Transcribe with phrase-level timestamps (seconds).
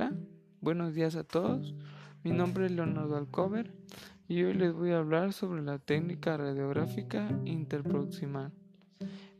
[0.00, 0.14] Hola,
[0.62, 1.74] buenos días a todos.
[2.24, 3.70] Mi nombre es Leonardo Alcover
[4.28, 8.50] y hoy les voy a hablar sobre la técnica radiográfica interproximal.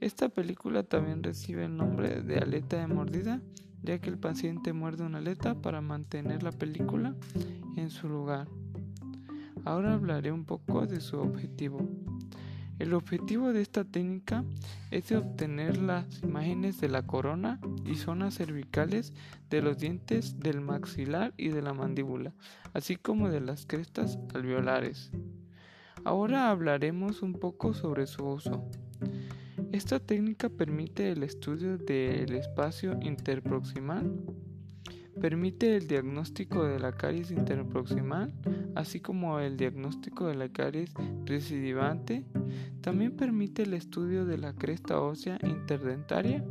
[0.01, 3.41] Esta película también recibe el nombre de aleta de mordida,
[3.83, 7.15] ya que el paciente muerde una aleta para mantener la película
[7.77, 8.47] en su lugar.
[9.65, 11.89] Ahora hablaré un poco de su objetivo.
[12.81, 14.43] El objetivo de esta técnica
[14.91, 19.13] es obtener las imágenes de la corona y zonas cervicales
[19.51, 22.33] de los dientes del maxilar y de la mandíbula,
[22.73, 25.11] así como de las crestas alveolares.
[26.05, 28.65] Ahora hablaremos un poco sobre su uso.
[29.73, 34.11] Esta técnica permite el estudio del espacio interproximal
[35.21, 38.33] Permite el diagnóstico de la caries interproximal,
[38.75, 40.95] así como el diagnóstico de la caries
[41.27, 42.25] recidivante.
[42.81, 46.43] También permite el estudio de la cresta ósea interdentaria.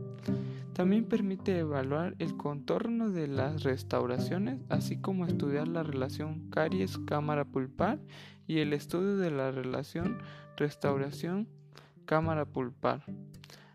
[0.73, 7.99] También permite evaluar el contorno de las restauraciones, así como estudiar la relación caries-cámara pulpar
[8.45, 10.19] y el estudio de la relación
[10.57, 13.03] restauración-cámara pulpar.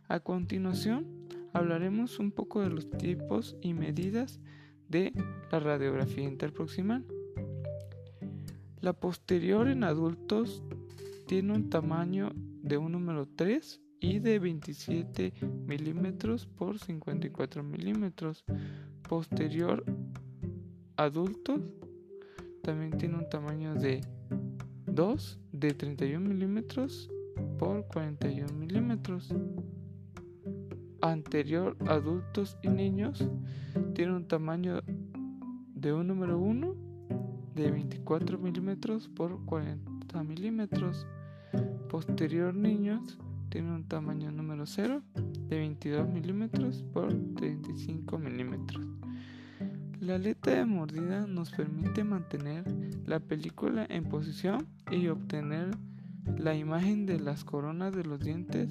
[0.07, 1.07] A continuación,
[1.53, 4.39] hablaremos un poco de los tipos y medidas
[4.95, 5.13] de
[5.51, 7.05] la radiografía interproximal.
[8.81, 10.63] La posterior en adultos
[11.27, 12.31] tiene un tamaño
[12.63, 15.33] de un número 3 y de 27
[15.67, 18.45] milímetros por 54 milímetros.
[19.09, 19.85] Posterior
[20.97, 21.61] adultos
[22.63, 24.01] también tiene un tamaño de
[24.87, 27.11] 2 de 31 milímetros
[27.59, 29.35] por 41 milímetros
[31.01, 33.29] anterior adultos y niños
[33.95, 34.83] tiene un tamaño
[35.75, 36.75] de un número 1
[37.55, 41.07] de 24 milímetros por 40 milímetros.
[41.89, 43.19] Posterior niños
[43.51, 45.01] tiene un tamaño número 0
[45.49, 48.85] de 22 milímetros por 35 milímetros.
[50.01, 52.65] La aleta de mordida nos permite mantener
[53.07, 55.71] la película en posición y obtener
[56.37, 58.69] la imagen de las coronas de los dientes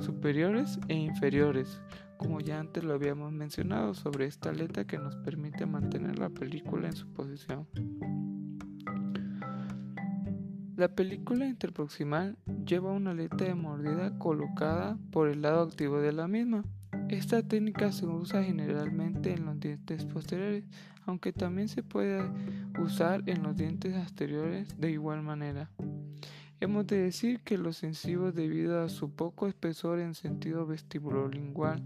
[0.00, 1.80] superiores e inferiores,
[2.20, 6.86] como ya antes lo habíamos mencionado sobre esta aleta que nos permite mantener la película
[6.86, 7.66] en su posición.
[10.76, 12.36] La película interproximal
[12.66, 16.62] lleva una aleta de mordida colocada por el lado activo de la misma.
[17.08, 20.64] Esta técnica se usa generalmente en los dientes posteriores,
[21.06, 22.22] aunque también se puede
[22.78, 25.70] usar en los dientes anteriores de igual manera.
[26.60, 31.82] Hemos de decir que los sensivos, debido a su poco espesor en sentido vestibulolingual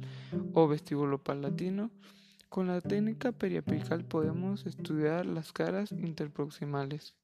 [0.52, 1.92] o vestibulopalatino,
[2.48, 7.14] con la técnica periapical podemos estudiar las caras interproximales.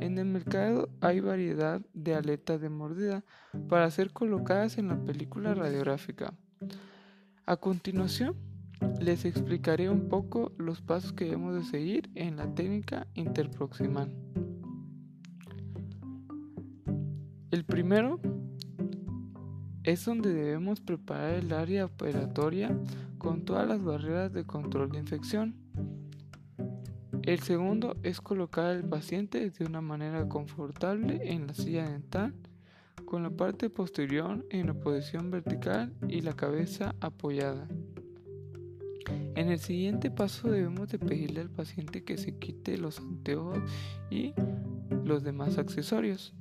[0.00, 3.24] En el mercado hay variedad de aletas de mordida
[3.68, 6.34] para ser colocadas en la película radiográfica.
[7.46, 8.36] A continuación,
[9.00, 14.12] les explicaré un poco los pasos que debemos de seguir en la técnica interproximal.
[17.64, 18.20] El primero
[19.84, 22.78] es donde debemos preparar el área operatoria
[23.16, 25.56] con todas las barreras de control de infección.
[27.22, 32.34] El segundo es colocar al paciente de una manera confortable en la silla dental
[33.06, 37.66] con la parte posterior en la posición vertical y la cabeza apoyada.
[39.36, 43.58] En el siguiente paso debemos de pedirle al paciente que se quite los anteojos
[44.10, 44.34] y
[45.02, 46.34] los demás accesorios.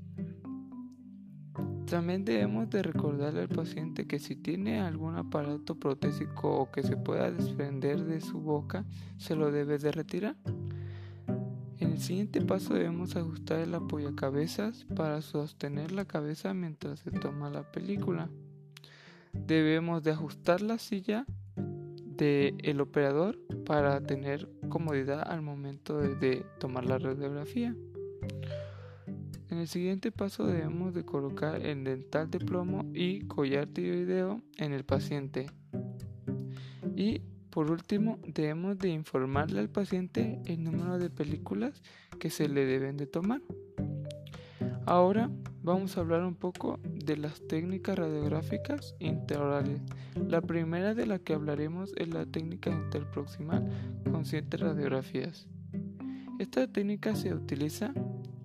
[1.94, 6.98] También debemos de recordarle al paciente que si tiene algún aparato protésico o que se
[6.98, 8.84] pueda desprender de su boca,
[9.20, 10.36] se lo debe de retirar.
[11.78, 17.52] En el siguiente paso debemos ajustar el apoyacabezas para sostener la cabeza mientras se toma
[17.52, 18.28] la película.
[19.32, 23.38] Debemos de ajustar la silla del el operador
[23.68, 27.76] para tener comodidad al momento de tomar la radiografía.
[29.54, 34.74] En el siguiente paso debemos de colocar el dental de plomo y collar tiroideo en
[34.74, 35.46] el paciente.
[36.96, 37.20] Y
[37.52, 41.84] por último debemos de informarle al paciente el número de películas
[42.20, 43.42] que se le deben de tomar.
[44.88, 45.30] Ahora
[45.62, 49.82] vamos a hablar un poco de las técnicas radiográficas interorales.
[50.28, 53.70] La primera de la que hablaremos es la técnica interproximal
[54.12, 55.48] con siete radiografías.
[56.40, 57.94] Esta técnica se utiliza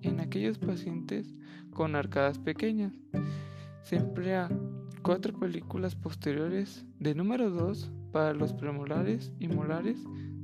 [0.01, 1.33] en aquellos pacientes
[1.71, 2.93] con arcadas pequeñas.
[3.83, 4.49] Se emplea
[5.01, 9.97] cuatro películas posteriores de número 2 para los premolares y molares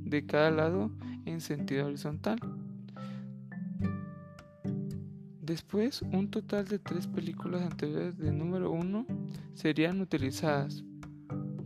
[0.04, 0.90] de cada lado
[1.24, 2.38] en sentido horizontal.
[5.40, 9.06] Después, un total de tres películas anteriores de número 1
[9.54, 10.84] serían utilizadas.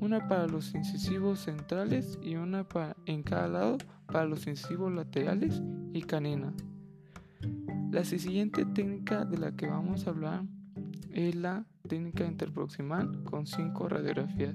[0.01, 2.67] una para los incisivos centrales y una
[3.05, 5.63] en cada lado para los incisivos laterales
[5.93, 6.55] y canina.
[7.91, 10.45] La siguiente técnica de la que vamos a hablar
[11.13, 14.55] es la técnica interproximal con 5 radiografías.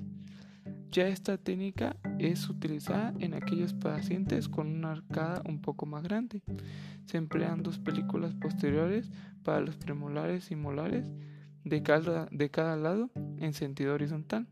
[0.89, 6.43] Ya esta técnica es utilizada en aquellos pacientes con una arcada un poco más grande.
[7.07, 9.11] Se emplean dos películas posteriores
[9.43, 11.11] para los premolares y molares
[11.65, 14.47] de cada, de cada lado en sentido horizontal.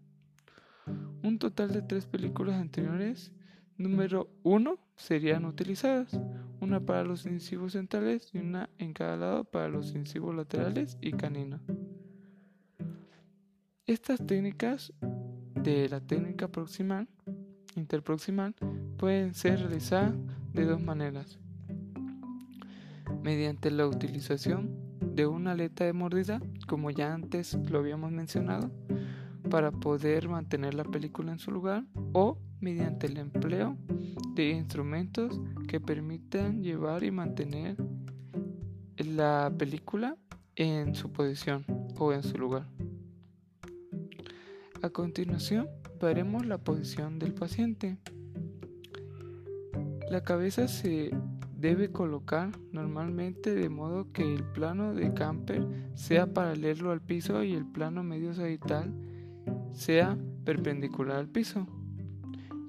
[1.23, 3.31] Un total de tres películas anteriores
[3.77, 6.19] número 1 serían utilizadas,
[6.61, 11.11] una para los incisivos centrales y una en cada lado para los incisivos laterales y
[11.11, 11.59] canino.
[13.85, 14.93] Estas técnicas
[15.55, 17.07] de la técnica proximal,
[17.75, 18.55] interproximal,
[18.97, 20.15] pueden ser realizadas
[20.53, 21.39] de dos maneras.
[23.21, 28.71] Mediante la utilización de una aleta de mordida, como ya antes lo habíamos mencionado,
[29.49, 33.77] para poder mantener la película en su lugar, o mediante el empleo
[34.35, 37.75] de instrumentos que permitan llevar y mantener
[38.97, 40.15] la película
[40.55, 41.65] en su posición
[41.97, 42.67] o en su lugar.
[44.81, 45.67] A continuación,
[46.01, 47.97] veremos la posición del paciente.
[50.09, 51.11] La cabeza se
[51.57, 55.65] debe colocar normalmente de modo que el plano de camper
[55.95, 58.93] sea paralelo al piso y el plano medio sagital
[59.73, 61.67] sea perpendicular al piso.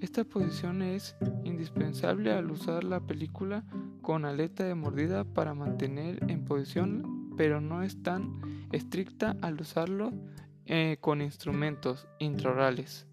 [0.05, 3.65] Esta posición es indispensable al usar la película
[4.03, 8.39] con aleta de mordida para mantener en posición, pero no es tan
[8.71, 10.13] estricta al usarlo
[10.67, 13.07] eh, con instrumentos intraorales.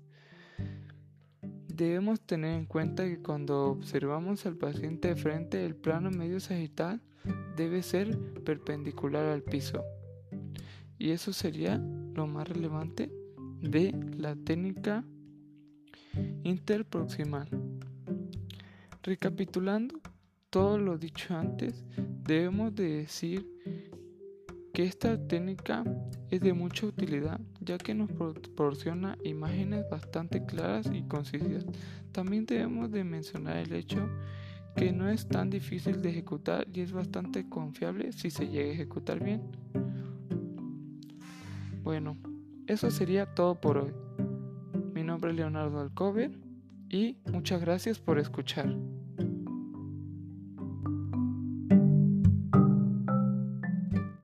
[1.70, 7.02] Debemos tener en cuenta que cuando observamos al paciente de frente, el plano medio sagital
[7.56, 9.82] debe ser perpendicular al piso.
[10.98, 13.10] Y eso sería lo más relevante
[13.62, 15.06] de la técnica
[16.44, 17.48] interproximal.
[19.04, 20.00] Recapitulando
[20.50, 21.86] todo lo dicho antes,
[22.24, 23.48] debemos de decir
[24.74, 25.84] que esta técnica
[26.30, 31.66] es de mucha utilidad ya que nos proporciona imágenes bastante claras y concisas.
[32.12, 34.10] También debemos de mencionar el hecho
[34.76, 38.74] que no es tan difícil de ejecutar y es bastante confiable si se llega a
[38.74, 39.42] ejecutar bien.
[41.84, 42.18] Bueno,
[42.68, 44.11] eso sería todo por hoy.
[45.12, 46.32] Nombre es Leonardo Alcover
[46.90, 48.74] y muchas gracias por escuchar.